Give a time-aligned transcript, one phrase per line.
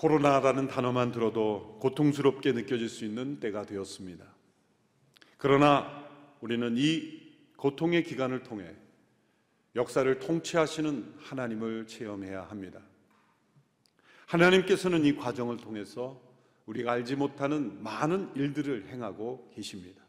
[0.00, 4.24] 코로나라는 단어만 들어도 고통스럽게 느껴질 수 있는 때가 되었습니다.
[5.36, 6.08] 그러나
[6.40, 7.20] 우리는 이
[7.58, 8.74] 고통의 기간을 통해
[9.76, 12.80] 역사를 통치하시는 하나님을 체험해야 합니다.
[14.24, 16.18] 하나님께서는 이 과정을 통해서
[16.64, 20.02] 우리가 알지 못하는 많은 일들을 행하고 계십니다.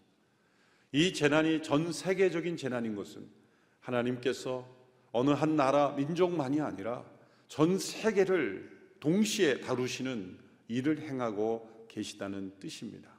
[0.94, 3.28] 이 재난이 전 세계적인 재난인 것은
[3.82, 4.66] 하나님께서
[5.12, 7.04] 어느 한 나라 민족만이 아니라
[7.50, 8.71] 전 세계를
[9.02, 10.38] 동시에 다루시는
[10.70, 13.12] 일을 행하고 계시다는 뜻입니다.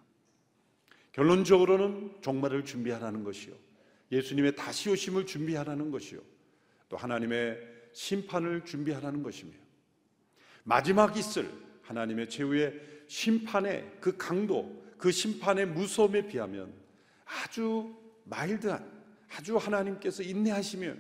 [1.13, 3.55] 결론적으로는 종말을 준비하라는 것이요.
[4.11, 6.21] 예수님의 다시 오심을 준비하라는 것이요.
[6.89, 7.59] 또 하나님의
[7.93, 9.53] 심판을 준비하라는 것이며
[10.65, 11.51] 마지막 있을
[11.83, 16.73] 하나님의 최후의 심판의 그 강도, 그 심판의 무서움에 비하면
[17.25, 20.95] 아주 마일드한 아주 하나님께서 인내하시며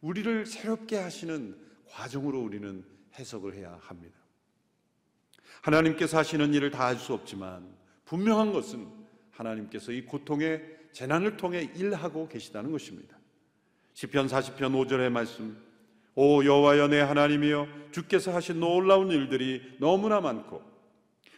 [0.00, 2.84] 우리를 새롭게 하시는 과정으로 우리는
[3.18, 4.27] 해석을 해야 합니다.
[5.62, 7.66] 하나님께서 하시는 일을 다 할 수 없지만
[8.04, 8.86] 분명한 것은
[9.30, 13.16] 하나님께서 이 고통의 재난을 통해 일하고 계시다는 것입니다.
[13.92, 15.60] 시편 40편 5절의 말씀
[16.14, 20.62] 오 여호와여 내 하나님이여 주께서 하신 놀라운 일들이 너무나 많고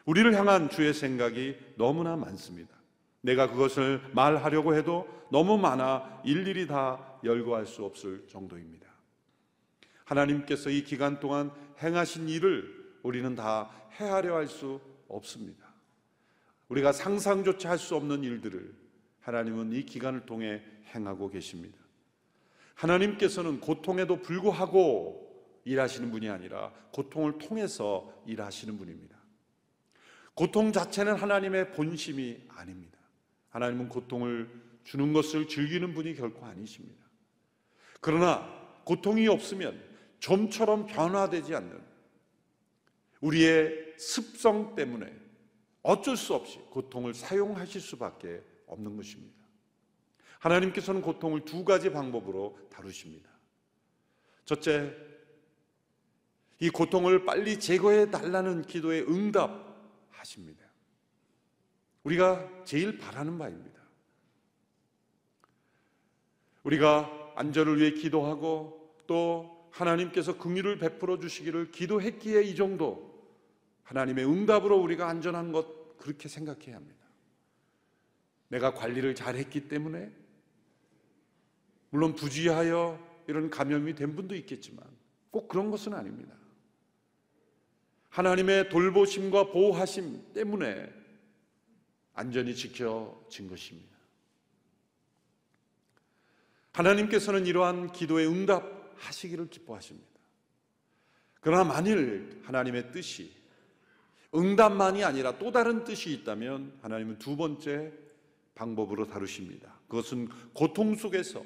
[0.07, 2.75] 우리를 향한 주의 생각이 너무나 많습니다.
[3.21, 8.89] 내가 그것을 말하려고 해도 너무 많아 일일이 다 열거할 수 없을 정도입니다.
[10.05, 15.69] 하나님께서 이 기간 동안 행하신 일을 우리는 다 헤아려 할 수 없습니다.
[16.69, 18.75] 우리가 상상조차 할 수 없는 일들을
[19.21, 20.63] 하나님은 이 기간을 통해
[20.95, 21.79] 행하고 계십니다.
[22.75, 25.29] 하나님께서는 고통에도 불구하고
[25.65, 29.19] 일하시는 분이 아니라 고통을 통해서 일하시는 분입니다.
[30.35, 32.99] 고통 자체는 하나님의 본심이 아닙니다.
[33.51, 34.49] 하나님은 고통을
[34.85, 37.05] 주는 것을 즐기는 분이 결코 아니십니다.
[38.01, 38.49] 그러나
[38.85, 39.79] 고통이 없으면
[40.21, 41.90] 좀처럼 변화되지 않는
[43.21, 45.13] 우리의 습성 때문에
[45.83, 49.41] 어쩔 수 없이 고통을 사용하실 수밖에 없는 것입니다.
[50.39, 53.31] 하나님께서는 고통을 두 가지 방법으로 다루십니다.
[54.45, 54.95] 첫째,
[56.59, 60.65] 이 고통을 빨리 제거해 달라는 기도에 응답하십니다.
[62.05, 63.81] 우리가 제일 바라는 바입니다.
[66.63, 73.10] 우리가 안전을 위해 기도하고 또 하나님께서 긍휼을 베풀어 주시기를 기도했기에 이 정도
[73.91, 77.05] 하나님의 응답으로 우리가 안전한 것 그렇게 생각해야 합니다.
[78.47, 80.13] 내가 관리를 잘 했기 때문에
[81.91, 84.85] 물론 부지하여 이런 감염이 된 분도 있겠지만
[85.33, 86.37] 꼭 그런 것은 아닙니다.
[88.11, 90.89] 하나님의 돌보심과 보호하심 때문에
[92.15, 93.97] 안전이 지켜진 것입니다.
[96.73, 100.09] 하나님께서는 이러한 기도에 응답하시기를 기뻐하십니다.
[101.41, 103.40] 그러나 만일 하나님의 뜻이
[104.35, 107.93] 응답만이 아니라 또 다른 뜻이 있다면 하나님은 두 번째
[108.55, 109.75] 방법으로 다루십니다.
[109.89, 111.43] 그것은 고통 속에서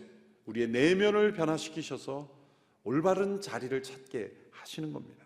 [0.47, 2.29] 우리의 내면을 변화시키셔서
[2.83, 5.25] 올바른 자리를 찾게 하시는 겁니다.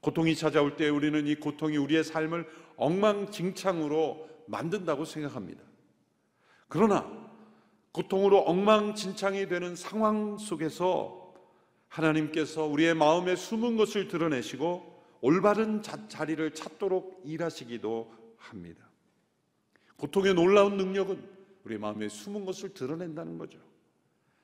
[0.00, 2.46] 고통이 찾아올 때 우리는 이 고통이 우리의 삶을
[2.76, 5.62] 엉망진창으로 만든다고 생각합니다.
[6.68, 7.10] 그러나
[7.92, 11.32] 고통으로 엉망진창이 되는 상황 속에서
[11.88, 14.93] 하나님께서 우리의 마음에 숨은 것을 드러내시고
[15.24, 18.86] 올바른 자리를 찾도록 일하시기도 합니다.
[19.96, 21.26] 고통의 놀라운 능력은
[21.64, 23.58] 우리 마음에 숨은 것을 드러낸다는 거죠.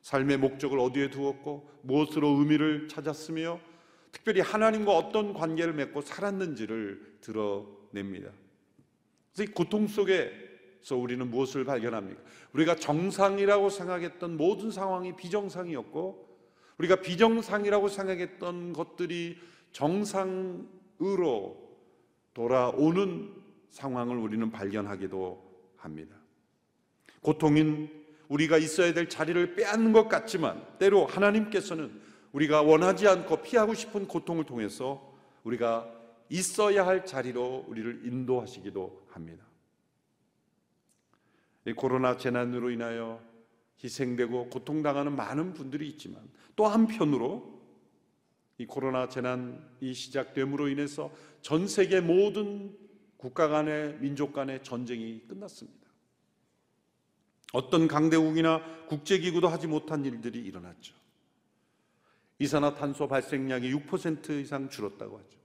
[0.00, 3.60] 삶의 목적을 어디에 두었고 무엇으로 의미를 찾았으며
[4.10, 8.30] 특별히 하나님과 어떤 관계를 맺고 살았는지를 드러냅니다.
[9.34, 12.22] 그래서 이 고통 속에서 우리는 무엇을 발견합니까?
[12.54, 16.26] 우리가 정상이라고 생각했던 모든 상황이 비정상이었고
[16.78, 21.60] 우리가 비정상이라고 생각했던 것들이 정상으로
[22.34, 23.34] 돌아오는
[23.70, 26.17] 상황을 우리는 발견하기도 합니다.
[27.22, 27.90] 고통인
[28.28, 32.00] 우리가 있어야 될 자리를 빼앗는 것 같지만 때로 하나님께서는
[32.32, 35.90] 우리가 원하지 않고 피하고 싶은 고통을 통해서 우리가
[36.28, 39.44] 있어야 할 자리로 우리를 인도하시기도 합니다.
[41.67, 43.20] 이 코로나 재난으로 인하여
[43.82, 46.22] 희생되고 고통당하는 많은 분들이 있지만
[46.55, 47.59] 또 한편으로
[48.60, 51.10] 이 코로나 재난이 시작됨으로 인해서
[51.40, 52.76] 전 세계 모든
[53.16, 55.88] 국가 간의 민족 간의 전쟁이 끝났습니다.
[57.54, 60.94] 어떤 강대국이나 국제기구도 하지 못한 일들이 일어났죠.
[62.38, 65.38] 이산화탄소 발생량이 6% 이상 줄었다고 하죠.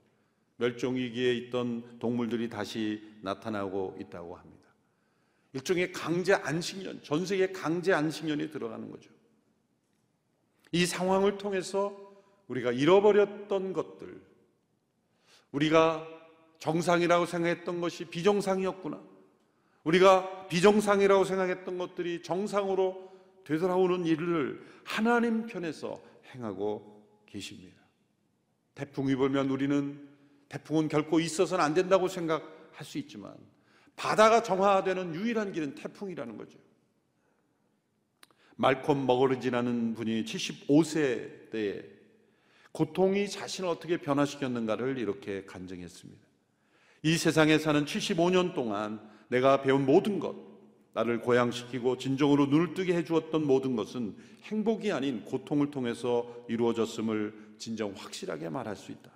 [0.58, 4.68] 멸종위기에 있던 동물들이 다시 나타나고 있다고 합니다.
[5.54, 9.10] 일종의 강제 안식년, 전 세계 강제 안식년이 들어가는 거죠.
[10.72, 12.05] 이 상황을 통해서
[12.48, 14.20] 우리가 잃어버렸던 것들,
[15.52, 16.06] 우리가
[16.58, 19.00] 정상이라고 생각했던 것이 비정상이었구나.
[19.84, 23.12] 우리가 비정상이라고 생각했던 것들이 정상으로
[23.44, 26.00] 되돌아오는 일을 하나님 편에서
[26.34, 27.76] 행하고 계십니다.
[28.74, 30.08] 태풍이 불면 우리는
[30.48, 33.34] 태풍은 결코 있어서는 안 된다고 생각할 수 있지만
[33.96, 36.58] 바다가 정화되는 유일한 길은 태풍이라는 거죠.
[38.56, 41.95] 말콤 머거르지라는 분이 75세 때에
[42.76, 46.22] 고통이 자신을 어떻게 변화시켰는가를 이렇게 간증했습니다.
[47.04, 50.36] 이 세상에 사는 75년 동안 내가 배운 모든 것,
[50.92, 58.50] 나를 고양시키고 진정으로 눈을 뜨게 해주었던 모든 것은 행복이 아닌 고통을 통해서 이루어졌음을 진정 확실하게
[58.50, 59.10] 말할 수 있다.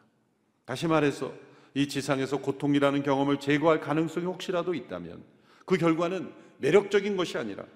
[0.65, 1.31] 다시 말해서
[1.75, 5.23] 이 지상에서 고통이라는 경험을 제거할 가능성이 혹시라도 있다면
[5.67, 7.67] 그 결과는 매력적인 것이 아니라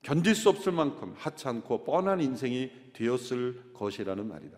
[0.00, 4.56] 견딜 수 없을 만큼 하찮고 뻔한 인생이 되었을 것이라는 말이다.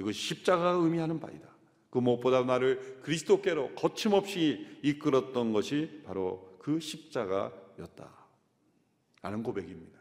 [0.00, 1.48] 이거 십자가가 의미하는 바이다.
[1.90, 8.20] 그 무엇보다 나를 그리스도께로 거침없이 이끌었던 것이 바로 그 십자가였다.
[9.22, 9.98] 라는 고백입니다.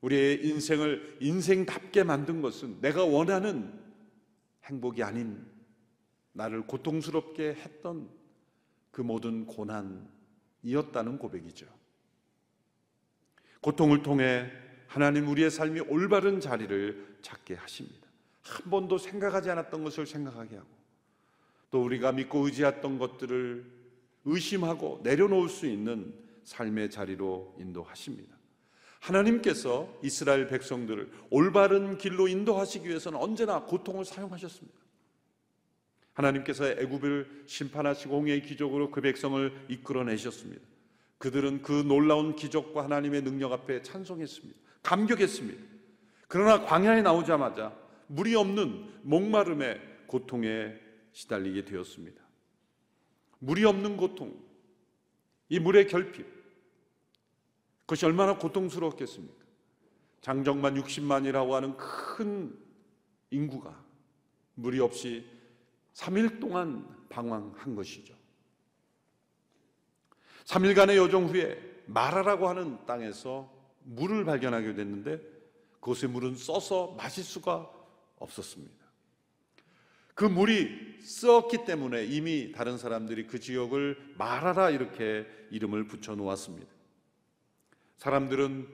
[0.00, 3.78] 우리의 인생을 인생답게 만든 것은 내가 원하는
[4.64, 5.46] 행복이 아닌
[6.32, 8.08] 나를 고통스럽게 했던
[8.90, 11.66] 그 모든 고난이었다는 고백이죠.
[13.60, 14.50] 고통을 통해
[14.86, 17.99] 하나님 우리의 삶이 올바른 자리를 찾게 하십니다.
[18.42, 20.68] 한 번도 생각하지 않았던 것을 생각하게 하고
[21.70, 23.64] 또 우리가 믿고 의지했던 것들을
[24.24, 26.14] 의심하고 내려놓을 수 있는
[26.44, 28.34] 삶의 자리로 인도하십니다.
[29.00, 34.78] 하나님께서 이스라엘 백성들을 올바른 길로 인도하시기 위해서는 언제나 고통을 사용하셨습니다.
[36.12, 40.60] 하나님께서 애굽을 심판하시고 홍해의 기적으로 그 백성을 이끌어내셨습니다.
[41.18, 44.58] 그들은 그 놀라운 기적과 하나님의 능력 앞에 찬송했습니다.
[44.82, 45.62] 감격했습니다.
[46.28, 47.74] 그러나 광야에 나오자마자
[48.10, 50.74] 물이 없는 목마름의 고통에
[51.12, 52.20] 시달리게 되었습니다.
[53.38, 54.36] 물이 없는 고통,
[55.48, 56.26] 이 물의 결핍,
[57.82, 59.44] 그것이 얼마나 고통스러웠겠습니까?
[60.22, 62.58] 장정만 60만이라고 하는 큰
[63.30, 63.80] 인구가
[64.54, 65.24] 물이 없이
[65.94, 68.14] 3일 동안 방황한 것이죠.
[70.46, 73.52] 3일간의 여정 후에 마라라고 하는 땅에서
[73.84, 75.20] 물을 발견하게 됐는데
[75.74, 77.79] 그곳의 물은 써서 마실 수가
[78.20, 78.80] 없었습니다.
[80.14, 86.70] 그 물이 썩기 때문에 이미 다른 사람들이 그 지역을 마라라 이렇게 이름을 붙여 놓았습니다.
[87.96, 88.68] 사람들은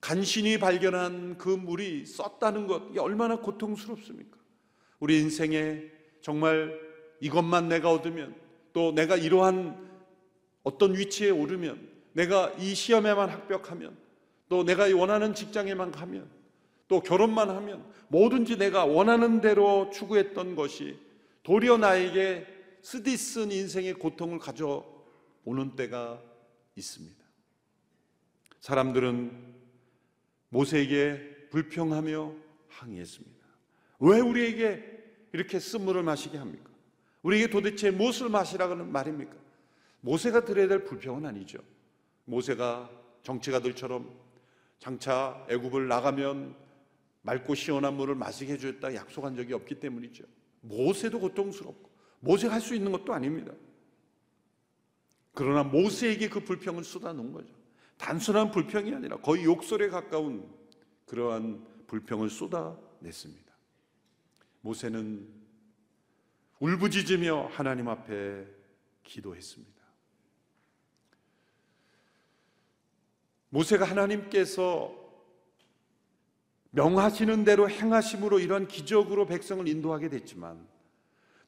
[0.00, 4.38] 간신히 발견한 그 물이 썼다는 것, 이 얼마나 고통스럽습니까?
[5.00, 5.82] 우리 인생에
[6.20, 6.78] 정말
[7.20, 8.34] 이것만 내가 얻으면
[8.72, 9.82] 또 내가 이러한
[10.62, 13.96] 어떤 위치에 오르면 내가 이 시험에만 합격하면
[14.48, 16.28] 또 내가 원하는 직장에만 가면
[16.88, 20.98] 또 결혼만 하면 뭐든지 내가 원하는 대로 추구했던 것이
[21.42, 22.46] 도리어 나에게
[22.82, 26.22] 쓰디쓴 인생의 고통을 가져오는 때가
[26.76, 27.24] 있습니다.
[28.60, 29.54] 사람들은
[30.50, 32.32] 모세에게 불평하며
[32.68, 33.44] 항의했습니다.
[34.00, 34.94] 왜 우리에게
[35.32, 36.70] 이렇게 쓴물을 마시게 합니까?
[37.22, 39.34] 우리에게 도대체 무엇을 마시라는 말입니까?
[40.00, 41.58] 모세가 들어야 될 불평은 아니죠.
[42.26, 42.90] 모세가
[43.22, 44.10] 정치가들처럼
[44.78, 46.54] 장차 애굽을 나가면
[47.24, 50.24] 맑고 시원한 물을 마시게 해주겠다 약속한 적이 없기 때문이죠.
[50.60, 51.90] 모세도 고통스럽고
[52.20, 53.52] 모세가 할수 있는 것도 아닙니다.
[55.32, 57.52] 그러나 모세에게 그 불평을 쏟아놓은 거죠.
[57.96, 60.48] 단순한 불평이 아니라 거의 욕설에 가까운
[61.06, 63.52] 그러한 불평을 쏟아냈습니다.
[64.60, 65.26] 모세는
[66.60, 68.46] 울부짖으며 하나님 앞에
[69.02, 69.74] 기도했습니다.
[73.48, 75.03] 모세가 하나님께서
[76.74, 80.66] 명하시는 대로 행하심으로 이런 기적으로 백성을 인도하게 됐지만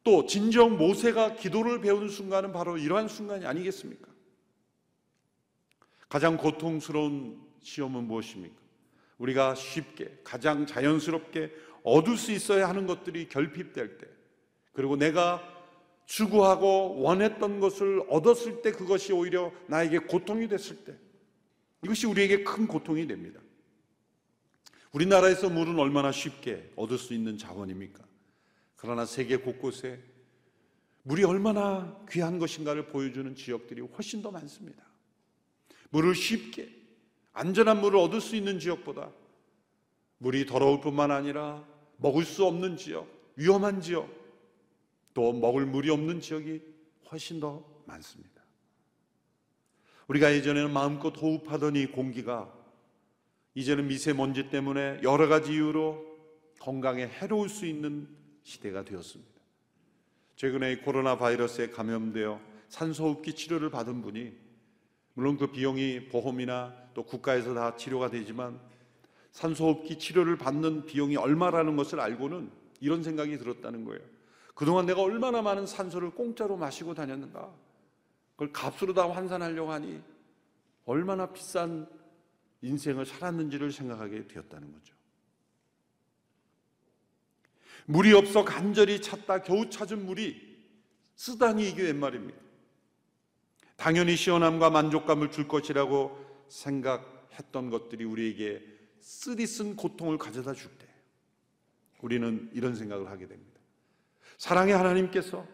[0.05, 4.09] 또 진정 모세가 기도를 배우는 순간은 바로 이러한 순간이 아니겠습니까?
[6.09, 8.55] 가장 고통스러운 시험은 무엇입니까?
[9.19, 11.53] 우리가 쉽게 가장 자연스럽게
[11.83, 14.07] 얻을 수 있어야 하는 것들이 결핍될 때,
[14.73, 15.43] 그리고 내가
[16.05, 20.95] 추구하고 원했던 것을 얻었을 때 그것이 오히려 나에게 고통이 됐을 때,
[21.83, 23.41] 이것이 우리에게 큰 고통이 됩니다.
[24.97, 28.03] 우리나라에서 물은 얼마나 쉽게 얻을 수 있는 자원입니까?
[28.77, 30.03] 그러나 세계 곳곳에
[31.03, 34.83] 물이 얼마나 귀한 것인가를 보여주는 지역들이 훨씬 더 많습니다.
[35.91, 36.71] 물을 쉽게,
[37.35, 39.11] 안전한 물을 얻을 수 있는 지역보다
[40.17, 41.63] 물이 더러울 뿐만 아니라
[41.99, 44.09] 먹을 수 없는 지역, 위험한 지역,
[45.13, 46.63] 또 먹을 물이 없는 지역이
[47.11, 48.43] 훨씬 더 많습니다.
[50.09, 52.56] 우리가 예전에는 마음껏 호흡하던 이 공기가
[53.57, 56.05] 이제는 미세먼지 때문에 여러 가지 이유로
[56.61, 58.07] 건강에 해로울 수 있는
[58.43, 59.33] 시대가 되었습니다.
[60.37, 64.35] 최근에 이 코로나 바이러스에 감염되어 산소호흡기 치료를 받은 분이
[65.15, 68.61] 물론 그 비용이 보험이나 또 국가에서 다 치료가 되지만
[69.33, 72.51] 산소호흡기 치료를 받는 비용이 얼마라는 것을 알고는
[72.83, 74.03] 이런 생각이 들었다는 거예요.
[74.55, 77.51] 그동안 내가 얼마나 많은 산소를 공짜로 마시고 다녔는가.
[78.33, 80.03] 그걸 값으로 다 환산하려고 하니
[80.85, 81.89] 얼마나 비싼
[82.63, 84.95] 인생을 살았는지를 생각하게 되었다는 거죠.
[87.87, 90.57] 물이 없어 간절히 찾다 겨우 찾은 물이
[91.15, 92.39] 쓰다니 이게 웬 말입니까?
[93.77, 98.63] 당연히 시원함과 만족감을 줄 것이라고 생각했던 것들이 우리에게
[99.01, 100.87] 쓰디쓴 고통을 가져다 줄 때,
[102.01, 103.61] 우리는 이런 생각을 하게 됩니다.
[104.39, 105.47] 사랑의 하나님께서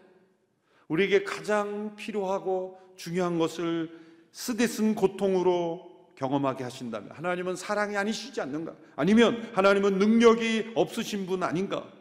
[0.87, 3.99] 우리에게 가장 필요하고 중요한 것을
[4.31, 5.92] 쓰디쓴 고통으로
[6.23, 8.73] 경험하게 하신다면 하나님은 사랑이 아니시지 않는가?
[8.95, 11.91] 아니면 하나님은 능력이 없으신 분 아닌가?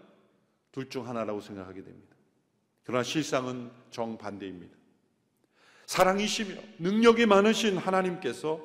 [0.71, 2.17] 둘 중 하나라고 생각하게 됩니다.
[2.85, 4.75] 그러나 실상은 정반대입니다.
[5.87, 8.61] 사랑이시며 능력이 많으신 하나님께서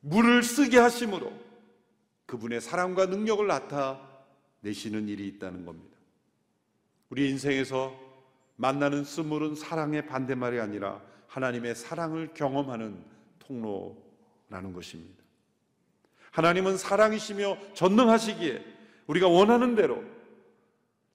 [0.00, 1.30] 물을 쓰게 하심으로
[2.24, 5.94] 그분의 사랑과 능력을 나타내시는 일이 있다는 겁니다.
[7.10, 7.94] 우리 인생에서
[8.56, 13.04] 만나는 쓴물은 사랑의 반대말이 아니라 하나님의 사랑을 경험하는
[13.38, 14.05] 통로
[14.48, 15.24] 라는 것입니다.
[16.30, 18.64] 하나님은 사랑이시며 전능하시기에
[19.06, 20.04] 우리가 원하는 대로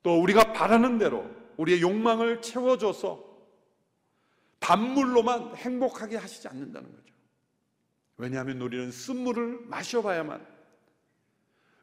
[0.03, 3.23] 또 우리가 바라는 대로 우리의 욕망을 채워줘서
[4.59, 7.13] 단물로만 행복하게 하시지 않는다는 거죠.
[8.17, 10.45] 왜냐하면 우리는 쓴물을 마셔봐야만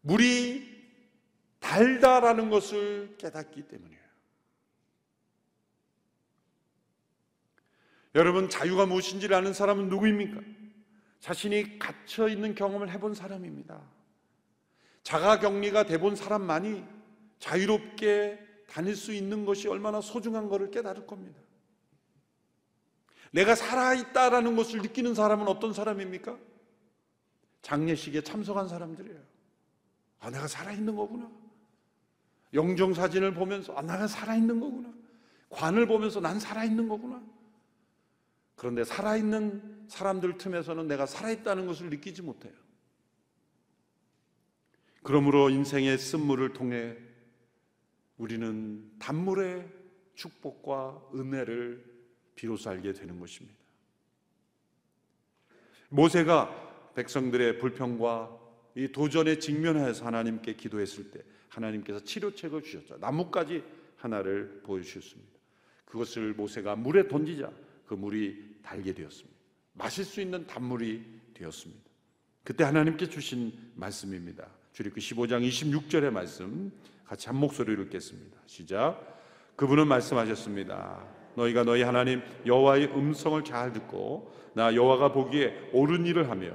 [0.03, 0.79] 물이
[1.61, 3.99] 달다라는 것을 깨닫기 때문이에요.
[8.15, 10.41] 여러분, 자유가 무엇인지를 아는 사람은 누구입니까?
[11.21, 13.81] 자신이 갇혀 있는 경험을 해본 사람입니다.
[15.03, 16.85] 자가 격리가 돼본 사람만이
[17.39, 21.41] 자유롭게 다닐 수 있는 것이 얼마나 소중한 것을 깨달을 겁니다.
[23.31, 26.39] 내가 살아있다라는 것을 느끼는 사람은 어떤 사람입니까?
[27.63, 29.19] 장례식에 참석한 사람들이에요.
[30.21, 31.31] 아, 내가 살아있는 거구나.
[32.55, 34.93] 영정 사진을 보면서, 아, 내가 살아있는 거구나.
[35.51, 37.23] 관을 보면서 난 살아있는 거구나.
[38.59, 42.53] 그런데 살아있는 사람들 틈에서는 내가 살아있다는 것을 느끼지 못해요.
[45.05, 46.97] 그러므로 인생의 쓴물을 통해
[48.19, 49.67] 우리는 단물의
[50.17, 51.85] 축복과 은혜를
[52.35, 53.57] 비로소 알게 되는 것입니다.
[55.89, 58.37] 모세가 백성들의 불평과
[58.75, 62.99] 이 도전에 직면해서 하나님께 기도했을 때 하나님께서 치료책을 주셨죠.
[62.99, 63.63] 나뭇가지
[63.97, 65.39] 하나를 보여주셨습니다.
[65.85, 69.37] 그것을 모세가 물에 던지자 그 물이 달게 되었습니다.
[69.73, 71.03] 마실 수 있는 단물이
[71.35, 71.83] 되었습니다.
[72.45, 74.47] 그때 하나님께 주신 말씀입니다.
[74.73, 76.71] 주리그 15장 26절의 말씀
[77.05, 78.39] 같이 한 목소리로 읽겠습니다.
[78.47, 79.19] 시작.
[79.57, 81.05] 그분은 말씀하셨습니다.
[81.35, 86.51] 너희가 너희 하나님 여호와의 음성을 잘 듣고 나 여호와가 보기에 옳은 일을 하며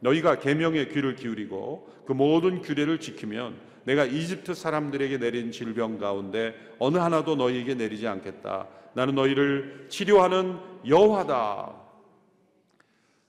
[0.00, 6.98] 너희가 계명에 귀를 기울이고 그 모든 규례를 지키면 내가 이집트 사람들에게 내린 질병 가운데 어느
[6.98, 8.68] 하나도 너희에게 내리지 않겠다.
[8.98, 11.72] 나는 너희를 치료하는 여호와다.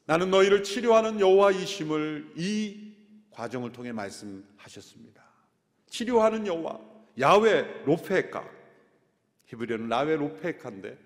[0.06, 2.96] 나는 너희를 치료하는 여호와이심을 이
[3.30, 5.24] 과정을 통해 말씀하셨습니다.
[5.86, 6.80] 치료하는 여호와
[7.20, 8.50] 야외 로페카
[9.46, 10.98] 히브리어는 라웨 로페카인데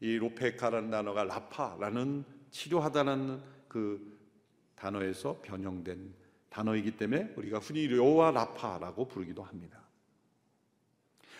[0.00, 4.18] 이 로페카라는 단어가 라파라는 치료하다는 그
[4.74, 6.14] 단어에서 변형된
[6.48, 9.82] 단어이기 때문에 우리가 흔히 요와 라파라고 부르기도 합니다.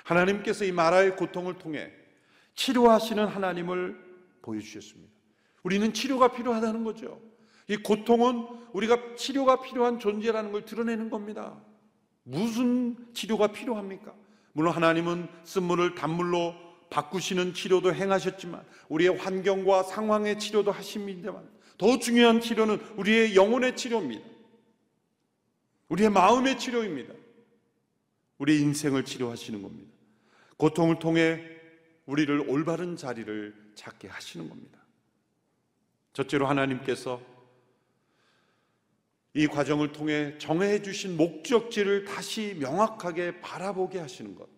[0.04, 2.07] 하나님께서 이 마라의 고통을 통해
[2.58, 3.96] 치료하시는 하나님을
[4.42, 5.12] 보여주셨습니다.
[5.62, 7.20] 우리는 치료가 필요하다는 거죠.
[7.68, 11.56] 이 고통은 우리가 치료가 필요한 존재라는 걸 드러내는 겁니다.
[12.24, 14.12] 무슨 치료가 필요합니까?
[14.52, 16.54] 물론 하나님은 쓴물을 단물로
[16.90, 24.26] 바꾸시는 치료도 행하셨지만 우리의 환경과 상황의 치료도 하십니다만 더 중요한 치료는 우리의 영혼의 치료입니다.
[25.90, 27.14] 우리의 마음의 치료입니다.
[28.38, 29.92] 우리 인생을 치료하시는 겁니다.
[30.56, 31.57] 고통을 통해
[32.08, 34.78] 우리를 올바른 자리를 찾게 하시는 겁니다.
[36.14, 37.20] 첫째로 하나님께서
[39.34, 44.48] 이 과정을 통해 정해 주신 목적지를 다시 명확하게 바라보게 하시는 것.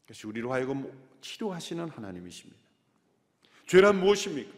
[0.00, 2.60] 그것이 우리로 하여금 치료하시는 하나님이십니다.
[3.66, 4.50] 죄란 무엇입니까?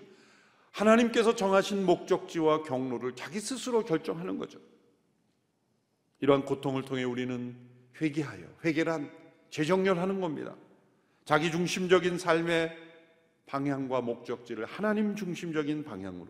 [0.71, 4.61] 하나님께서 정하신 목적지와 경로를 자기 스스로 결정하는 거죠.
[6.21, 7.57] 이러한 고통을 통해 우리는
[8.01, 9.11] 회개하여 회개란
[9.51, 10.57] 재정렬하는 겁니다.
[11.25, 12.77] 자기 중심적인 삶의
[13.47, 16.29] 방향과 목적지를 하나님 중심적인 방향으로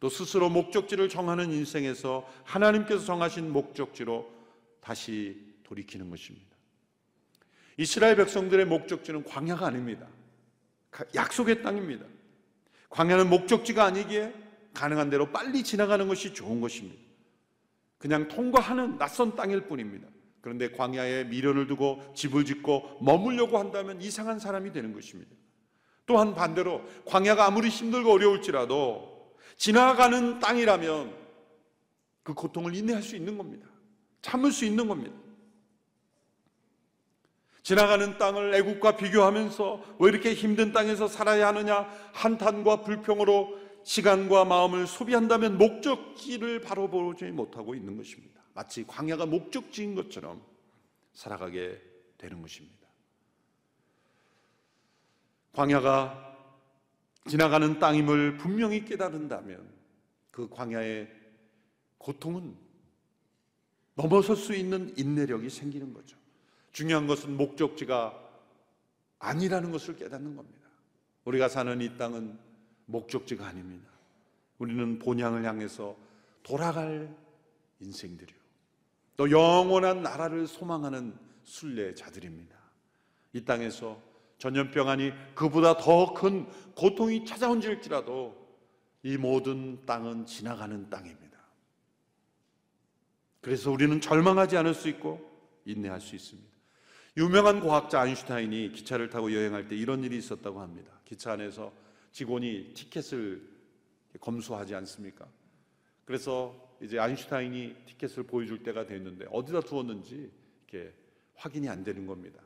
[0.00, 4.28] 또 스스로 목적지를 정하는 인생에서 하나님께서 정하신 목적지로
[4.80, 6.46] 다시 돌이키는 것입니다.
[7.76, 10.06] 이스라엘 백성들의 목적지는 광야가 아닙니다.
[11.14, 12.04] 약속의 땅입니다.
[12.90, 14.34] 광야는 목적지가 아니기에
[14.74, 17.00] 가능한 대로 빨리 지나가는 것이 좋은 것입니다.
[17.98, 20.08] 그냥 통과하는 낯선 땅일 뿐입니다.
[20.42, 25.30] 그런데 광야에 미련을 두고 집을 짓고 머물려고 한다면 이상한 사람이 되는 것입니다.
[26.04, 31.14] 또한 반대로 광야가 아무리 힘들고 어려울지라도 지나가는 땅이라면
[32.24, 33.68] 그 고통을 인내할 수 있는 겁니다.
[34.20, 35.16] 참을 수 있는 겁니다.
[37.62, 45.58] 지나가는 땅을 애국과 비교하면서 왜 이렇게 힘든 땅에서 살아야 하느냐 한탄과 불평으로 시간과 마음을 소비한다면
[45.58, 48.31] 목적지를 바로 보지 못하고 있는 것입니다.
[48.54, 50.42] 마치 광야가 목적지인 것처럼
[51.14, 51.80] 살아가게
[52.18, 52.88] 되는 것입니다.
[55.52, 56.32] 광야가
[57.28, 59.70] 지나가는 땅임을 분명히 깨달은다면
[60.30, 61.08] 그 광야의
[61.98, 62.56] 고통은
[63.94, 66.16] 넘어설 수 있는 인내력이 생기는 거죠.
[66.72, 68.18] 중요한 것은 목적지가
[69.18, 70.68] 아니라는 것을 깨닫는 겁니다.
[71.24, 72.38] 우리가 사는 이 땅은
[72.86, 73.88] 목적지가 아닙니다.
[74.58, 75.96] 우리는 본향을 향해서
[76.42, 77.14] 돌아갈
[77.80, 78.41] 인생들이요.
[79.16, 82.56] 또 영원한 나라를 소망하는 순례자들입니다.
[83.34, 84.00] 이 땅에서
[84.38, 88.40] 전염병 아니 그보다 더 큰 고통이 찾아온질지라도
[89.04, 91.38] 이 모든 땅은 지나가는 땅입니다.
[93.40, 95.20] 그래서 우리는 절망하지 않을 수 있고
[95.64, 96.50] 인내할 수 있습니다.
[97.16, 100.92] 유명한 과학자 아인슈타인이 기차를 타고 여행할 때 이런 일이 있었다고 합니다.
[101.04, 101.72] 기차 안에서
[102.12, 103.42] 직원이 티켓을
[104.20, 105.26] 검수하지 않습니까?
[106.04, 110.30] 그래서 이제 아인슈타인이 티켓을 보여줄 때가 됐는데 어디다 두었는지
[110.68, 110.92] 이렇게
[111.36, 112.40] 확인이 안 되는 겁니다.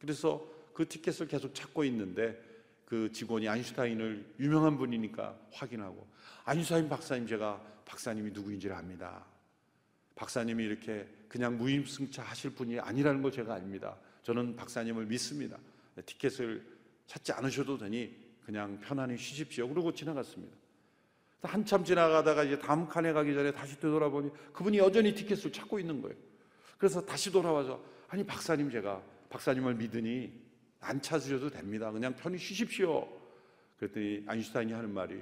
[0.00, 2.40] 그래서 그 티켓을 계속 찾고 있는데
[2.84, 6.06] 그 직원이 아인슈타인을 유명한 분이니까 확인하고
[6.44, 9.24] 아인슈타인 박사님 제가 박사님이 누구인지를 압니다.
[10.16, 13.96] 박사님이 이렇게 그냥 무임승차 하실 분이 아니라는 걸 제가 압니다.
[14.22, 15.56] 저는 박사님을 믿습니다.
[16.04, 16.64] 티켓을
[17.06, 19.68] 찾지 않으셔도 되니 그냥 편안히 쉬십시오.
[19.68, 20.59] 그러고 지나갔습니다.
[21.42, 26.16] 한참 지나가다가 이제 다음 칸에 가기 전에 다시 되돌아보니 그분이 여전히 티켓을 찾고 있는 거예요.
[26.76, 30.32] 그래서 다시 돌아와서 아니 박사님 제가 박사님을 믿으니
[30.80, 31.90] 안 찾으셔도 됩니다.
[31.90, 33.08] 그냥 편히 쉬십시오.
[33.78, 35.18] 그랬더니 아인슈타인이 하는 말이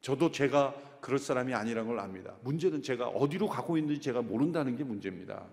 [0.00, 2.36] 저도 제가 그럴 사람이 아니라는 걸 압니다.
[2.42, 5.46] 문제는 제가 어디로 가고 있는지 제가 모른다는 게 문제입니다.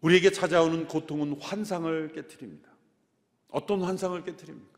[0.00, 2.68] 우리에게 찾아오는 고통은 환상을 깨뜨립니다.
[3.48, 4.71] 어떤 환상을 깨뜨립니까?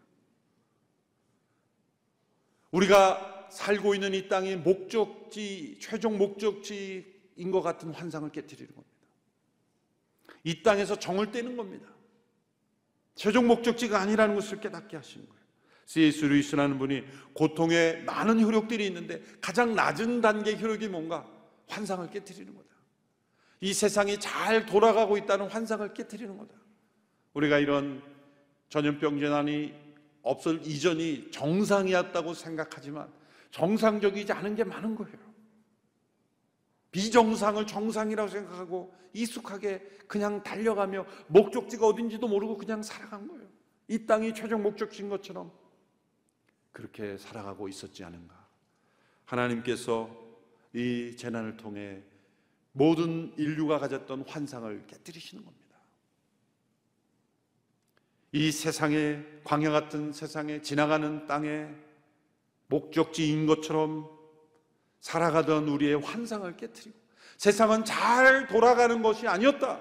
[2.75, 8.95] 우리가 살고 있는 이 땅이 목적지, 최종 목적지인 것 같은 환상을 깨뜨리는 겁니다.
[10.43, 11.87] 이 땅에서 정을 떼는 겁니다.
[13.15, 15.45] 최종 목적지가 아니라는 것을 깨닫게 하시는 거예요.
[15.87, 16.25] C.S.
[16.25, 21.31] 루이스라는 분이 고통에 많은 효력들이 있는데 가장 낮은 단계 효력이 뭔가
[21.69, 22.69] 환상을 깨뜨리는 거다.
[23.61, 26.55] 이 세상이 잘 돌아가고 있다는 환상을 깨뜨리는 거다.
[27.35, 28.03] 우리가 이런
[28.69, 29.84] 전염병 재난이
[30.25, 33.13] 없을 이전이 정상이었다고 생각하지만
[33.51, 35.17] 정상적이지 않은 게 많은 거예요.
[36.91, 43.47] 비정상을 정상이라고 생각하고 익숙하게 그냥 달려가며 목적지가 어딘지도 모르고 그냥 살아간 거예요.
[43.89, 45.53] 이 땅이 최종 목적지인 것처럼
[46.73, 48.35] 그렇게 살아가고 있었지 않은가.
[49.27, 50.11] 하나님께서
[50.73, 52.03] 이 재난을 통해
[52.73, 55.63] 모든 인류가 가졌던 환상을 깨뜨리시는 겁니다.
[58.35, 61.68] 이 세상에 광야 같은 세상에 지나가는 땅에
[62.66, 64.11] 목적지인 것처럼
[64.99, 66.99] 살아가던 우리의 환상을 깨뜨리고
[67.37, 69.81] 세상은 잘 돌아가는 것이 아니었다.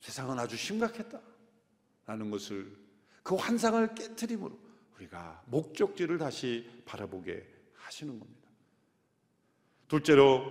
[0.00, 1.20] 세상은 아주 심각했다.
[2.04, 2.76] 라는 것을
[3.22, 4.58] 그 환상을 깨뜨림으로
[4.96, 8.48] 우리가 목적지를 다시 바라보게 하시는 겁니다.
[9.86, 10.42] 둘째로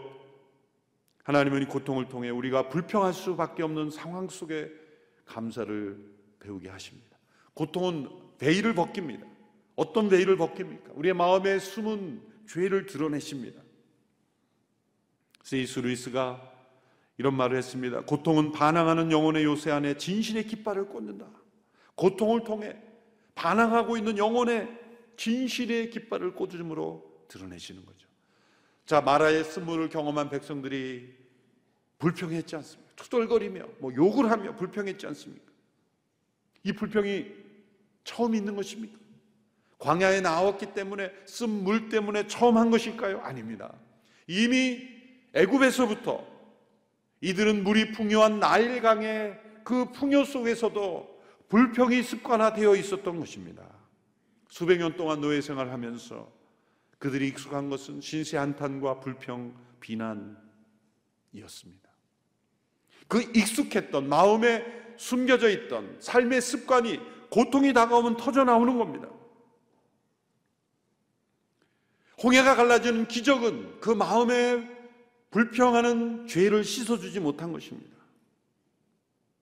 [1.24, 4.85] 하나님은 이 고통을 통해 우리가 불평할 수밖에 없는 상황 속에
[5.26, 7.18] 감사를 배우게 하십니다.
[7.54, 8.10] 고통은
[8.40, 9.26] veil을 벗깁니다.
[9.76, 10.92] 어떤 veil을 벗깁니까?
[10.94, 13.62] 우리의 마음에 숨은 죄를 드러내십니다.
[15.44, 16.54] 세이스 루이스가
[17.18, 18.02] 이런 말을 했습니다.
[18.02, 21.28] 고통은 반항하는 영혼의 요새 안에 진실의 깃발을 꽂는다.
[21.96, 22.78] 고통을 통해
[23.36, 24.68] 반항하고 있는 영혼의
[25.18, 28.08] 진실의 깃발을 꽂음으로 드러내시는 거죠.
[28.86, 31.16] 자, 마라의 쓴물을 경험한 백성들이
[31.98, 32.85] 불평했지 않습니까?
[32.96, 35.52] 투덜거리며 뭐 욕을 하며 불평했지 않습니까?
[36.64, 37.32] 이 불평이
[38.04, 38.98] 처음 있는 것입니까?
[39.80, 43.20] 광야에 나왔기 때문에 쓴 물 때문에 처음 한 것일까요?
[43.22, 43.74] 아닙니다.
[44.28, 44.88] 이미
[45.34, 46.26] 애굽에서부터
[47.22, 53.64] 이들은 물이 풍요한 나일강의 그 풍요 속에서도 불평이 습관화되어 있었던 것입니다.
[54.50, 56.32] 수백 년 동안 노예 생활하면서
[56.98, 60.38] 그들이 익숙한 것은 신세 한탄과 불평, 비난
[61.34, 61.85] 이었습니다.
[63.08, 64.66] 그 익숙했던 마음에
[64.98, 69.10] 숨겨져 있던 삶의 습관이 고통이 다가오면 터져 나오는 겁니다.
[72.24, 74.68] 홍해가 갈라지는 기적은 그 마음에
[75.32, 77.96] 불평하는 죄를 씻어주지 못한 것입니다.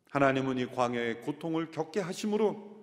[0.10, 2.74] 하나님은 이 광야의 고통을 겪게 하심으로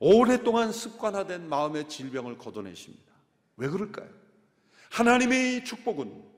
[0.00, 3.12] 오랫동안 습관화된 마음의 질병을 걷어내십니다.
[3.56, 4.08] 왜 그럴까요?
[4.90, 6.33] 하나님의 축복은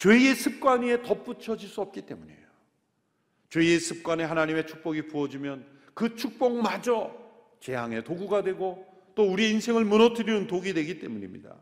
[0.00, 2.40] 죄의 습관 위에 덧붙여질 수 없기 때문이에요.
[3.50, 7.14] 죄의 습관에 하나님의 축복이 부어지면 그 축복마저
[7.60, 11.54] 재앙의 도구가 되고 또 우리 인생을 무너뜨리는 독이 되기 때문입니다.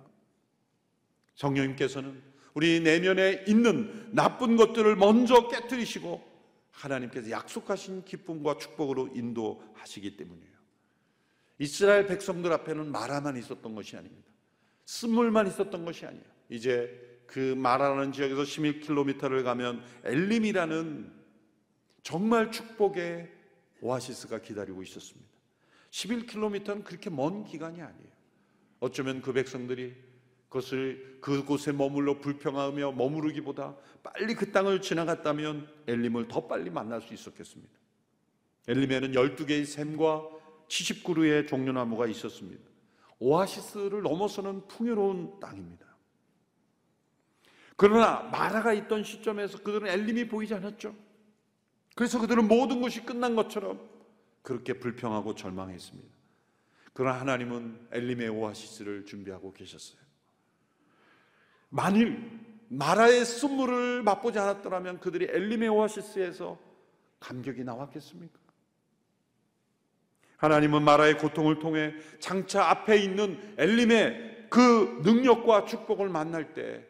[1.34, 2.22] 성령님께서는
[2.54, 6.22] 우리 내면에 있는 나쁜 것들을 먼저 깨뜨리시고
[6.70, 10.58] 하나님께서 약속하신 기쁨과 축복으로 인도하시기 때문이에요.
[11.58, 14.30] 이스라엘 백성들 앞에는 마라만 있었던 것이 아닙니다.
[14.84, 16.24] 쓴물만 있었던 것이 아니에요.
[16.50, 21.12] 이제 그 마라라는 지역에서 11km를 가면 엘림이라는
[22.02, 23.30] 정말 축복의
[23.82, 25.28] 오아시스가 기다리고 있었습니다.
[25.90, 28.08] 11km는 그렇게 먼 기간이 아니에요.
[28.80, 29.94] 어쩌면 그 백성들이
[30.48, 37.72] 그것을 그곳에 머물러 불평하며 머무르기보다 빨리 그 땅을 지나갔다면 엘림을 더 빨리 만날 수 있었겠습니다.
[38.68, 40.26] 엘림에는 12개의 샘과
[40.68, 42.64] 70그루의 종려나무가 있었습니다.
[43.18, 45.87] 오아시스를 넘어서는 풍요로운 땅입니다.
[47.78, 50.96] 그러나 마라가 있던 시점에서 그들은 엘림이 보이지 않았죠.
[51.94, 53.88] 그래서 그들은 모든 것이 끝난 것처럼
[54.42, 56.08] 그렇게 불평하고 절망했습니다.
[56.92, 60.00] 그러나 하나님은 엘림의 오아시스를 준비하고 계셨어요.
[61.68, 66.58] 만일 마라의 순물을 맛보지 않았더라면 그들이 엘림의 오아시스에서
[67.20, 68.40] 감격이 나왔겠습니까?
[70.38, 76.87] 하나님은 마라의 고통을 통해 장차 앞에 있는 엘림의 그 능력과 축복을 만날 때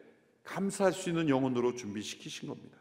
[0.49, 2.77] 감사할 수 있는 영혼으로 준비시키신 겁니다.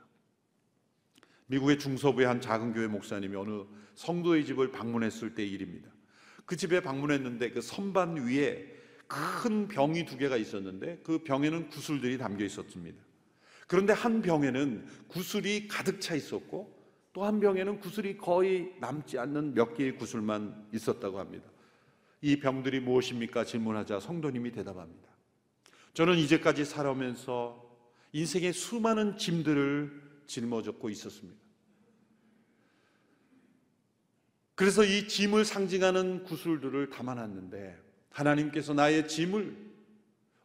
[1.46, 5.90] 미국의 중서부의 한 작은 교회 목사님이 어느 성도의 집을 방문했을 때 일입니다.
[6.46, 8.74] 그 집에 방문했는데 그 선반 위에
[9.06, 13.02] 큰 병이 두 개가 있었는데 그 병에는 구슬들이 담겨 있었습니다.
[13.66, 16.76] 그런데 한 병에는 구슬이 가득 차 있었고
[17.12, 21.50] 또 한 병에는 구슬이 거의 남지 않는 몇 개의 구슬만 있었다고 합니다.
[22.20, 23.44] 이 병들이 무엇입니까?
[23.44, 25.07] 질문하자 성도님이 대답합니다.
[25.98, 27.60] 저는 이제까지 살아오면서
[28.12, 31.36] 인생의 수많은 짐들을 짊어졌고 있었습니다.
[34.54, 37.76] 그래서 이 짐을 상징하는 구슬들을 담아놨는데
[38.10, 39.56] 하나님께서 나의 짐을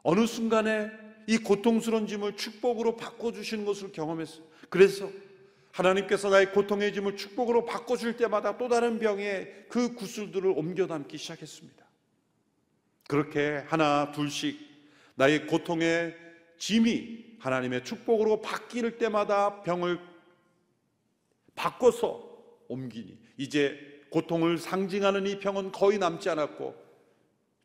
[0.02, 0.90] 어느 순간에
[1.28, 4.44] 이 고통스러운 짐을 축복으로 바꿔주시는 것을 경험했어요.
[4.70, 5.08] 그래서
[5.72, 11.86] 하나님께서 나의 고통의 짐을 축복으로 바꿔줄 때마다 또 다른 병에 그 구슬들을 옮겨 담기 시작했습니다.
[13.08, 14.73] 그렇게 하나, 둘씩
[15.16, 16.16] 나의 고통의
[16.58, 20.00] 짐이 하나님의 축복으로 바뀔 때마다 병을
[21.56, 22.32] 바꿔서
[22.68, 26.76] 옮기니 이제 고통을 상징하는 이 병은 거의 남지 않았고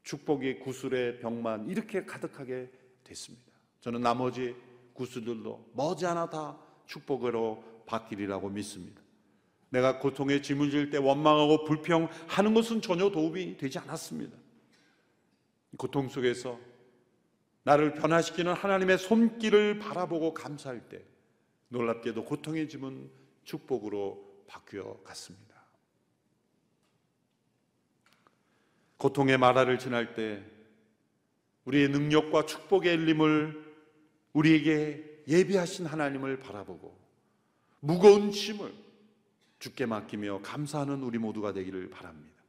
[0.03, 2.71] 축복의 구슬의 병만 이렇게 가득하게
[3.05, 3.53] 됐습니다.
[3.81, 4.57] 저는 나머지
[4.95, 9.01] 구슬들도 머지않아 다 축복으로 바뀌리라고 믿습니다.
[9.71, 14.37] 내가 고통에 짐을 질 때 원망하고 불평하는 것은 전혀 도움이 되지 않았습니다.
[15.77, 16.59] 고통 속에서
[17.69, 21.05] 나를 변화시키는 하나님의 손길을 바라보고 감사할 때
[21.69, 23.11] 놀랍게도 고통의 짐은
[23.45, 25.55] 축복으로 바뀌어 갔습니다.
[28.97, 30.43] 고통의 마라를 지날 때
[31.67, 33.63] 우리의 능력과 축복의 일림을
[34.33, 36.99] 우리에게 예비하신 하나님을 바라보고
[37.81, 38.73] 무거운 짐을
[39.59, 42.43] 주께 맡기며 감사하는 우리 모두가 되기를 바랍니다.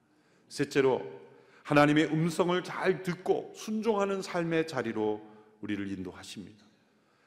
[0.47, 1.28] 셋째로
[1.69, 5.21] 하나님의 음성을 잘 듣고 순종하는 삶의 자리로
[5.62, 6.65] 우리를 인도하십니다.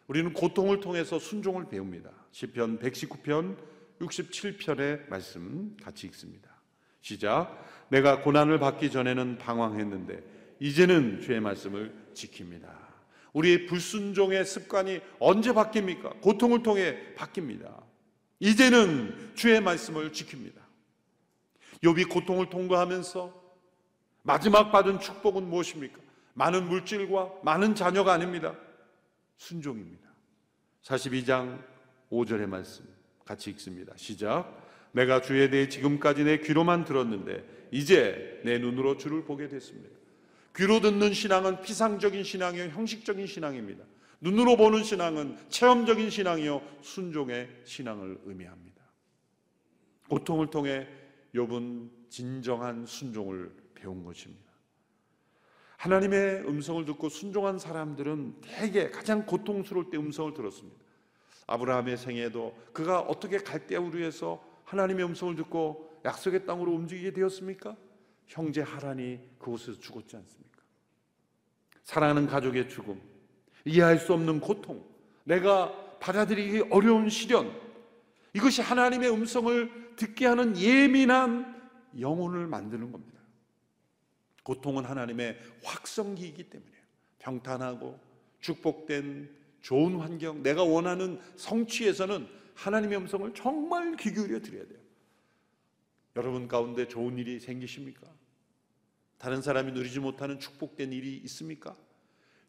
[0.09, 2.11] 우리는 고통을 통해서 순종을 배웁니다.
[2.33, 3.57] 시편 119편
[4.01, 6.51] 67편의 말씀 같이 읽습니다.
[7.03, 7.65] 시작.
[7.89, 10.25] 내가 고난을 받기 전에는 방황했는데
[10.59, 12.67] 이제는 주의 말씀을 지킵니다.
[13.35, 16.21] 우리의 불순종의 습관이 언제 바뀝니까?
[16.21, 17.81] 고통을 통해 바뀝니다.
[18.41, 20.61] 이제는 주의 말씀을 지킵니다.
[21.85, 23.42] 욥이 고통을 통과하면서
[24.23, 25.99] 마지막 받은 축복은 무엇입니까?
[26.35, 28.57] 많은 물질과 많은 자녀가 아닙니다.
[29.37, 30.09] 순종입니다.
[30.83, 31.63] 42장
[32.11, 32.85] 5절의 말씀
[33.25, 33.93] 같이 읽습니다.
[33.97, 34.63] 시작.
[34.93, 39.89] 내가 주에 대해 지금까지 내 귀로만 들었는데 이제 내 눈으로 주를 보게 됐습니다.
[40.55, 43.85] 귀로 듣는 신앙은 피상적인 신앙이요 형식적인 신앙입니다.
[44.21, 48.83] 눈으로 보는 신앙은 체험적인 신앙이요 순종의 신앙을 의미합니다.
[50.09, 50.87] 고통을 통해
[51.35, 54.53] 욥은 진정한 순종을 배운 것입니다.
[55.77, 60.81] 하나님의 음성을 듣고 순종한 사람들은 대개 가장 고통스러울 때 음성을 들었습니다.
[61.49, 67.77] 아브라함의 생애도 그가 어떻게 갈대우르에서 하나님의 음성을 듣고 약속의 땅으로 움직이게 되었습니까?
[68.27, 70.63] 형제 하란이 그곳에서 죽었지 않습니까?
[71.83, 73.03] 사랑하는 가족의 죽음,
[73.65, 74.85] 이해할 수 없는 고통,
[75.25, 77.53] 내가 받아들이기 어려운 시련,
[78.35, 81.61] 이것이 하나님의 음성을 듣게 하는 예민한
[81.99, 83.22] 영혼을 만드는 겁니다.
[84.43, 86.83] 고통은 하나님의 확성기이기 때문이에요.
[87.19, 87.99] 평탄하고
[88.41, 94.79] 축복된 좋은 환경, 내가 원하는 성취에서는 하나님의 음성을 정말 귀 기울여 드려야 돼요.
[96.17, 98.07] 여러분 가운데 좋은 일이 생기십니까?
[99.19, 101.77] 다른 사람이 누리지 못하는 축복된 일이 있습니까?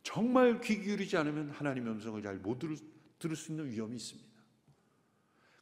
[0.02, 2.76] 정말 귀 기울이지 않으면 하나님의 음성을 잘 못 들을,
[3.36, 4.34] 수 있는 위험이 있습니다.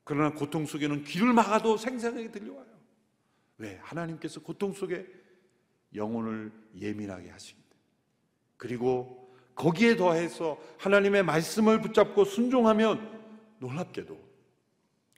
[0.04, 2.66] 그러나 고통 속에는 귀를 막아도 생생하게 들려와요.
[3.58, 3.76] 왜?
[3.84, 5.06] 하나님께서 고통 속에
[5.96, 7.70] 영혼을 예민하게 하십니다.
[8.58, 13.22] 그리고 거기에 더해서 하나님의 말씀을 붙잡고 순종하면
[13.60, 14.18] 놀랍게도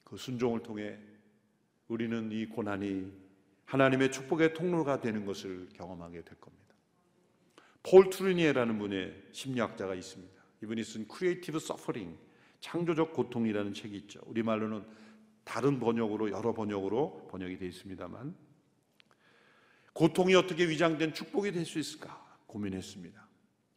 [0.03, 0.97] 그 순종을 통해
[1.87, 3.11] 우리는 이 고난이
[3.65, 6.63] 하나님의 축복의 통로가 되는 것을 경험하게 될 겁니다.
[7.81, 10.41] 폴 투르니에라는 분의 심리학자가 있습니다.
[10.63, 12.17] 이분이 쓴 Creative Suffering
[12.59, 14.21] 창조적 고통이라는 책이 있죠.
[14.25, 14.85] 우리말로는
[15.43, 18.33] 다른 번역으로 여러 번역으로 번역이 되어 있습니다만
[19.93, 23.27] 고통이 어떻게 위장된 축복이 될 수 있을까 고민했습니다.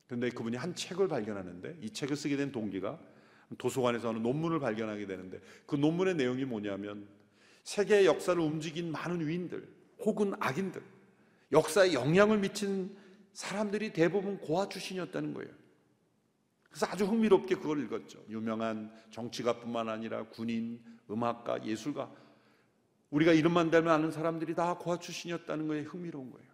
[0.06, 2.98] 그런데 그분이 한 책을 발견하는데 이 책을 쓰게 된 동기가
[3.58, 7.08] 도서관에서 어느 논문을 발견하게 되는데 그 논문의 내용이 뭐냐면
[7.64, 9.68] 세계 역사를 움직인 많은 위인들
[10.00, 10.82] 혹은 악인들
[11.52, 12.96] 역사에 영향을 미친
[13.32, 15.50] 사람들이 대부분 고아 출신이었다는 거예요.
[16.70, 18.22] 그래서 아주 흥미롭게 그걸 읽었죠.
[18.28, 22.10] 유명한 정치가뿐만 아니라 군인, 음악가, 예술가
[23.10, 26.46] 우리가 이름만 대면 아는 사람들이 다 고아 출신이었다는 거에 흥미로운 거예요.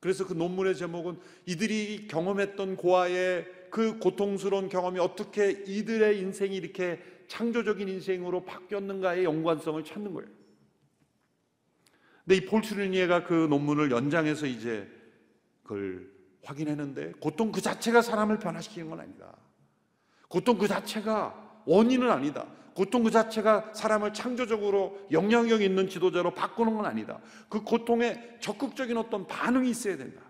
[0.00, 7.88] 그래서 그 논문의 제목은 이들이 경험했던 고아의 그 고통스러운 경험이 어떻게 이들의 인생이 이렇게 창조적인
[7.88, 10.28] 인생으로 바뀌었는가의 연관성을 찾는 거예요.
[12.24, 14.88] 근데 이 폴트르니에가 그 논문을 연장해서 이제
[15.62, 16.10] 그걸
[16.44, 19.36] 확인했는데 고통 그 자체가 사람을 변화시키는 건 아니다.
[20.28, 22.46] 고통 그 자체가 원인은 아니다.
[22.78, 27.18] 고통 그 자체가 사람을 창조적으로 영향력 있는 지도자로 바꾸는 건 아니다.
[27.48, 30.22] 그 고통에 적극적인 어떤 반응이 있어야 된다.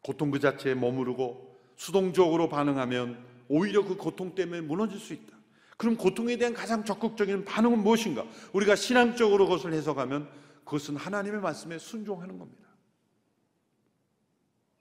[0.00, 5.36] 고통 그 자체에 머무르고 수동적으로 반응하면 오히려 그 고통 때문에 무너질 수 있다.
[5.76, 8.24] 그럼 고통에 대한 가장 적극적인 반응은 무엇인가?
[8.54, 10.30] 우리가 신앙적으로 그것을 해석하면
[10.64, 12.70] 그것은 하나님의 말씀에 순종하는 겁니다.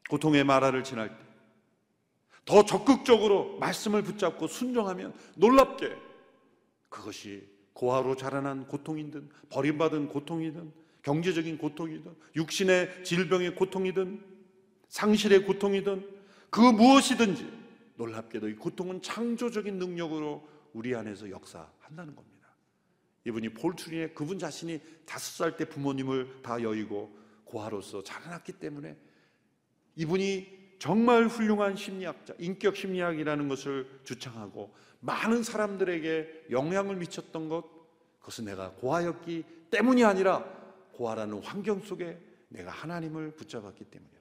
[0.09, 1.26] 고통의 마라를 지날 때
[2.47, 5.93] 더 적극적으로 말씀을 붙잡고 순종하면 놀랍게
[6.89, 10.71] 그것이 고아로 자라난 고통이든 버림받은 고통이든
[11.03, 14.23] 경제적인 고통이든 육신의 질병의 고통이든
[14.87, 16.09] 상실의 고통이든
[16.49, 17.51] 그 무엇이든지
[17.97, 22.47] 놀랍게도 이 고통은 창조적인 능력으로 우리 안에서 역사한다는 겁니다.
[23.25, 28.95] 이분이 폴트리의 그분 자신이 다섯 살 때 부모님을 다 여의고 고아로서 자라났기 때문에
[29.97, 37.65] 이분이 정말 훌륭한 심리학자, 인격 심리학이라는 것을 주창하고 많은 사람들에게 영향을 미쳤던 것,
[38.19, 40.43] 그것은 내가 고아였기 때문이 아니라
[40.93, 44.17] 고아라는 환경 속에 내가 하나님을 붙잡았기 때문이라고.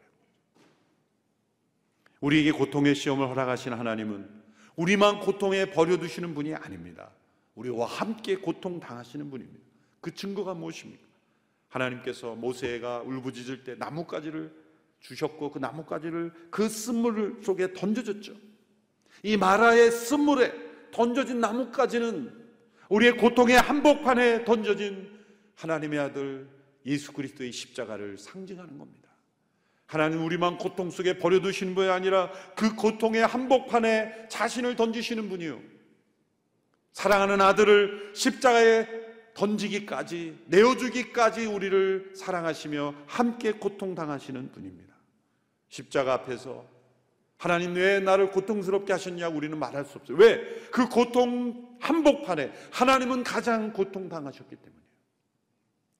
[2.20, 4.28] 우리에게 고통의 시험을 허락하신 하나님은
[4.76, 7.10] 우리만 고통에 버려두시는 분이 아닙니다.
[7.54, 9.64] 우리와 함께 고통 당하시는 분입니다.
[10.00, 11.06] 그 증거가 무엇입니까?
[11.68, 14.65] 하나님께서 모세가 울부짖을 때 나뭇가지를
[15.00, 18.34] 주셨고 그 나뭇가지를 그 쓴물 속에 던져줬죠.
[19.22, 20.52] 이 마라의 쓴물에
[20.90, 22.46] 던져진 나뭇가지는
[22.88, 25.10] 우리의 고통의 한복판에 던져진
[25.56, 26.48] 하나님의 아들
[26.84, 29.08] 예수 그리스도의 십자가를 상징하는 겁니다.
[29.86, 35.60] 하나님 우리만 고통 속에 버려두시는 분이 아니라 그 고통의 한복판에 자신을 던지시는 분이요.
[36.92, 38.86] 사랑하는 아들을 십자가에
[39.34, 44.85] 던지기까지 내어주기까지 우리를 사랑하시며 함께 고통당하시는 분입니다.
[45.76, 46.66] 십자가 앞에서
[47.36, 50.16] 하나님 왜 나를 고통스럽게 하셨냐고 우리는 말할 수 없어요.
[50.16, 50.40] 왜?
[50.70, 54.86] 그 고통 한복판에 하나님은 가장 고통당하셨기 때문이에요.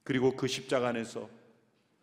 [0.03, 1.29] 그리고 그 십자가 안에서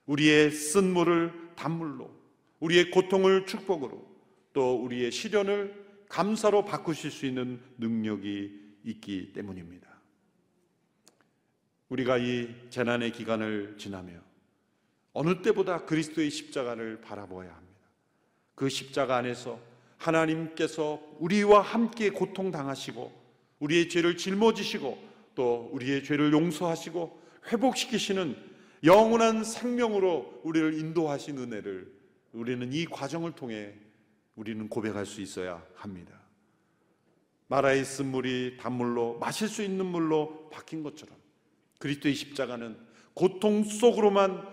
[0.05, 2.11] 우리의 쓴물을 단물로,
[2.59, 4.05] 우리의 고통을 축복으로,
[4.51, 8.51] 또 우리의 시련을 감사로 바꾸실 수 있는 능력이
[8.83, 9.89] 있기 때문입니다.
[11.89, 14.32] 우리가 이 재난의 기간을 지나며
[15.13, 17.79] 어느 때보다 그리스도의 십자가를 바라보아야 합니다.
[18.55, 19.59] 그 십자가 안에서
[19.97, 23.23] 하나님께서 우리와 함께 고통 당하시고
[23.59, 25.01] 우리의 죄를 짊어지시고
[25.35, 27.21] 또 우리의 죄를 용서하시고
[27.51, 28.35] 회복시키시는
[28.83, 31.91] 영원한 생명으로 우리를 인도하신 은혜를
[32.33, 33.73] 우리는 이 과정을 통해
[34.35, 36.19] 우리는 고백할 수 있어야 합니다.
[37.47, 41.15] 마라에 있은 물이 단물로 마실 수 있는 물로 바뀐 것처럼
[41.77, 42.75] 그리스도의 십자가는
[43.13, 44.52] 고통 속으로만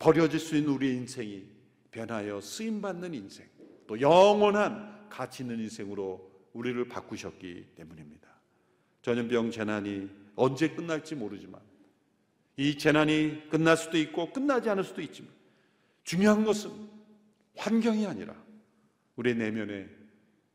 [0.00, 1.46] 버려질 수 있는 우리의 인생이
[1.92, 3.46] 변하여 쓰임 받는 인생,
[3.86, 8.28] 또 영원한 가치 있는 인생으로 우리를 바꾸셨기 때문입니다.
[9.02, 11.60] 전염병 재난이 언제 끝날지 모르지만
[12.56, 15.30] 이 재난이 끝날 수도 있고 끝나지 않을 수도 있지만
[16.04, 16.70] 중요한 것은
[17.56, 18.34] 환경이 아니라
[19.16, 19.86] 우리 내면에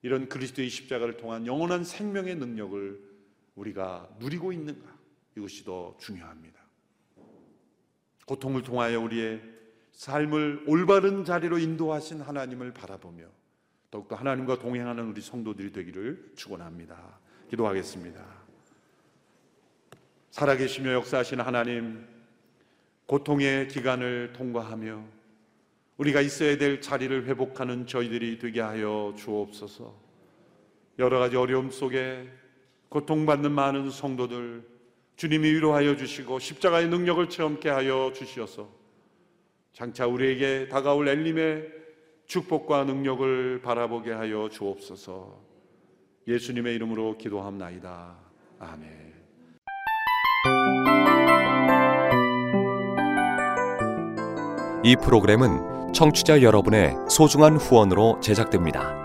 [0.01, 3.15] 이런 그리스도의 십자가를 통한 영원한 생명의 능력을
[3.55, 4.97] 우리가 누리고 있는가
[5.37, 6.64] 이것이 더 중요합니다.
[8.25, 9.41] 고통을 통하여 우리의
[9.91, 13.23] 삶을 올바른 자리로 인도하신 하나님을 바라보며
[13.91, 17.19] 더욱더 하나님과 동행하는 우리 성도들이 되기를 축원합니다.
[17.49, 18.25] 기도하겠습니다.
[20.31, 22.05] 살아계시며 역사하신 하나님,
[23.05, 25.01] 고통의 기간을 통과하며
[25.97, 29.95] 우리가 있어야 될 자리를 회복하는 저희들이 되게 하여 주옵소서.
[30.99, 32.29] 여러 가지 어려움 속에
[32.89, 34.74] 고통받는 많은 성도들
[35.15, 38.67] 주님이 위로하여 주시고 십자가의 능력을 체험케 하여 주시어서
[39.71, 41.67] 장차 우리에게 다가올 엘림의
[42.25, 45.39] 축복과 능력을 바라보게 하여 주옵소서.
[46.27, 48.15] 예수님의 이름으로 기도함나이다.
[48.59, 49.13] 아멘.
[54.83, 59.04] 이 프로그램은 청취자 여러분의 소중한 후원으로 제작됩니다.